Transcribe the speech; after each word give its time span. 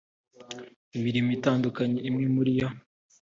mirimo 1.03 1.29
itandukanye 1.37 1.99
imwe 2.09 2.25
muri 2.35 2.49
iyo 2.55 2.69